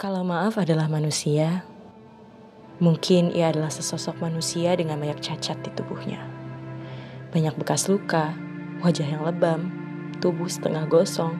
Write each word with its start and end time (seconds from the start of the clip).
Kalau 0.00 0.24
maaf 0.24 0.56
adalah 0.56 0.88
manusia, 0.88 1.60
mungkin 2.80 3.36
ia 3.36 3.52
adalah 3.52 3.68
sesosok 3.68 4.24
manusia 4.24 4.72
dengan 4.72 4.96
banyak 4.96 5.20
cacat 5.20 5.60
di 5.60 5.68
tubuhnya. 5.76 6.24
Banyak 7.36 7.60
bekas 7.60 7.84
luka, 7.84 8.32
wajah 8.80 9.04
yang 9.04 9.28
lebam, 9.28 9.68
tubuh 10.24 10.48
setengah 10.48 10.88
gosong, 10.88 11.36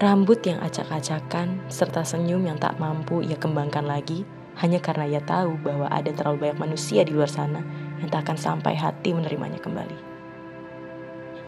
rambut 0.00 0.40
yang 0.48 0.64
acak-acakan, 0.64 1.60
serta 1.68 2.08
senyum 2.08 2.48
yang 2.48 2.56
tak 2.56 2.80
mampu 2.80 3.20
ia 3.20 3.36
kembangkan 3.36 3.84
lagi 3.84 4.24
hanya 4.64 4.80
karena 4.80 5.04
ia 5.04 5.20
tahu 5.20 5.60
bahwa 5.60 5.84
ada 5.92 6.08
terlalu 6.08 6.48
banyak 6.48 6.64
manusia 6.64 7.04
di 7.04 7.12
luar 7.12 7.28
sana 7.28 7.60
yang 8.00 8.08
tak 8.08 8.24
akan 8.24 8.40
sampai 8.40 8.72
hati 8.72 9.12
menerimanya 9.12 9.60
kembali. 9.60 9.98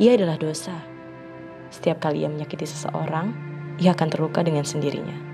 Ia 0.05 0.21
adalah 0.21 0.37
dosa. 0.37 0.84
Setiap 1.73 2.05
kali 2.05 2.21
ia 2.21 2.29
menyakiti 2.29 2.68
seseorang, 2.68 3.32
ia 3.80 3.96
akan 3.96 4.09
terluka 4.12 4.45
dengan 4.45 4.68
sendirinya. 4.68 5.25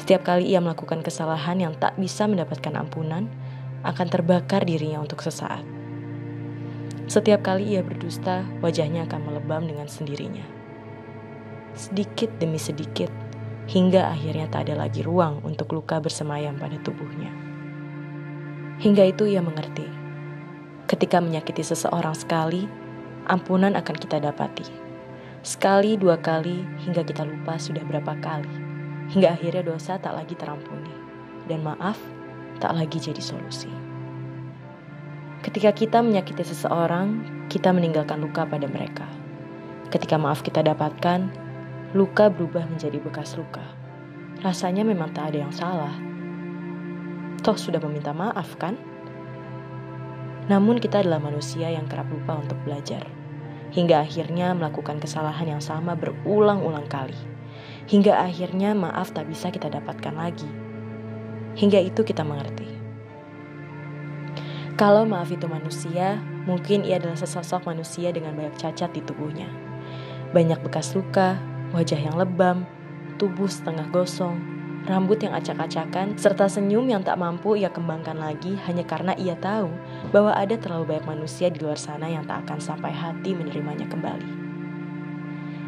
Setiap 0.00 0.24
kali 0.24 0.54
ia 0.54 0.60
melakukan 0.62 1.04
kesalahan 1.04 1.60
yang 1.60 1.74
tak 1.76 1.98
bisa 2.00 2.24
mendapatkan 2.24 2.72
ampunan, 2.78 3.28
akan 3.82 4.06
terbakar 4.08 4.62
dirinya 4.62 5.02
untuk 5.02 5.20
sesaat. 5.20 5.66
Setiap 7.10 7.44
kali 7.44 7.76
ia 7.76 7.82
berdusta, 7.82 8.46
wajahnya 8.62 9.04
akan 9.10 9.20
melebam 9.26 9.66
dengan 9.66 9.90
sendirinya. 9.90 10.46
Sedikit 11.74 12.30
demi 12.38 12.56
sedikit, 12.62 13.10
hingga 13.68 14.08
akhirnya 14.14 14.48
tak 14.48 14.70
ada 14.70 14.86
lagi 14.86 15.02
ruang 15.02 15.42
untuk 15.42 15.74
luka 15.74 15.98
bersemayam 15.98 16.56
pada 16.56 16.78
tubuhnya. 16.80 17.30
Hingga 18.80 19.12
itu 19.12 19.28
ia 19.28 19.42
mengerti, 19.42 19.86
ketika 20.88 21.18
menyakiti 21.18 21.62
seseorang 21.62 22.14
sekali, 22.16 22.70
ampunan 23.28 23.74
akan 23.74 23.96
kita 23.98 24.22
dapati. 24.22 24.66
Sekali, 25.42 25.98
dua 25.98 26.22
kali, 26.22 26.62
hingga 26.86 27.02
kita 27.02 27.26
lupa 27.26 27.58
sudah 27.58 27.82
berapa 27.82 28.14
kali 28.22 28.61
hingga 29.12 29.36
akhirnya 29.36 29.60
dosa 29.60 30.00
tak 30.00 30.16
lagi 30.16 30.32
terampuni 30.32 30.92
dan 31.44 31.60
maaf 31.60 32.00
tak 32.58 32.72
lagi 32.72 32.96
jadi 32.96 33.20
solusi. 33.20 33.68
Ketika 35.42 35.74
kita 35.74 35.98
menyakiti 36.00 36.46
seseorang, 36.46 37.26
kita 37.50 37.74
meninggalkan 37.74 38.22
luka 38.22 38.46
pada 38.46 38.70
mereka. 38.70 39.04
Ketika 39.90 40.14
maaf 40.14 40.40
kita 40.46 40.62
dapatkan, 40.62 41.28
luka 41.92 42.30
berubah 42.30 42.64
menjadi 42.70 43.02
bekas 43.02 43.34
luka. 43.34 43.66
Rasanya 44.40 44.86
memang 44.86 45.10
tak 45.10 45.34
ada 45.34 45.38
yang 45.42 45.52
salah. 45.52 45.92
Toh 47.42 47.58
sudah 47.58 47.82
meminta 47.82 48.14
maaf 48.14 48.54
kan? 48.54 48.78
Namun 50.46 50.78
kita 50.78 51.02
adalah 51.02 51.18
manusia 51.18 51.74
yang 51.74 51.90
kerap 51.90 52.06
lupa 52.06 52.38
untuk 52.38 52.56
belajar. 52.62 53.02
Hingga 53.74 54.06
akhirnya 54.06 54.54
melakukan 54.54 55.02
kesalahan 55.02 55.58
yang 55.58 55.62
sama 55.62 55.98
berulang-ulang 55.98 56.86
kali 56.86 57.18
hingga 57.90 58.16
akhirnya 58.16 58.72
maaf 58.72 59.12
tak 59.12 59.28
bisa 59.28 59.52
kita 59.52 59.68
dapatkan 59.68 60.14
lagi. 60.14 60.48
Hingga 61.52 61.84
itu 61.84 62.00
kita 62.00 62.24
mengerti. 62.24 62.68
Kalau 64.80 65.04
maaf 65.04 65.28
itu 65.28 65.44
manusia, 65.44 66.16
mungkin 66.48 66.82
ia 66.82 66.96
adalah 66.96 67.20
sesosok 67.20 67.68
manusia 67.68 68.08
dengan 68.08 68.32
banyak 68.32 68.56
cacat 68.56 68.90
di 68.96 69.04
tubuhnya. 69.04 69.46
Banyak 70.32 70.64
bekas 70.64 70.96
luka, 70.96 71.36
wajah 71.76 72.00
yang 72.00 72.16
lebam, 72.16 72.64
tubuh 73.20 73.46
setengah 73.46 73.84
gosong, 73.92 74.40
rambut 74.88 75.20
yang 75.20 75.36
acak-acakan, 75.36 76.16
serta 76.16 76.48
senyum 76.48 76.88
yang 76.88 77.04
tak 77.04 77.20
mampu 77.20 77.54
ia 77.60 77.68
kembangkan 77.68 78.16
lagi 78.16 78.56
hanya 78.64 78.82
karena 78.88 79.12
ia 79.20 79.36
tahu 79.36 79.68
bahwa 80.08 80.32
ada 80.32 80.56
terlalu 80.56 80.96
banyak 80.96 81.06
manusia 81.06 81.52
di 81.52 81.60
luar 81.60 81.76
sana 81.76 82.08
yang 82.08 82.24
tak 82.24 82.48
akan 82.48 82.58
sampai 82.58 82.90
hati 82.90 83.36
menerimanya 83.36 83.84
kembali. 83.92 84.30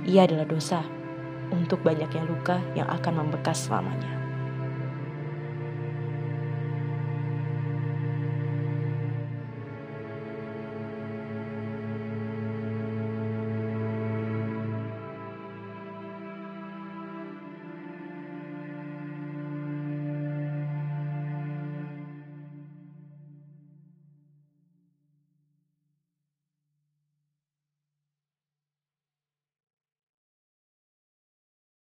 Ia 0.08 0.24
adalah 0.24 0.48
dosa 0.48 0.80
untuk 1.52 1.84
banyaknya 1.84 2.24
luka 2.24 2.60
yang 2.72 2.88
akan 2.88 3.24
membekas 3.24 3.68
selamanya. 3.68 4.23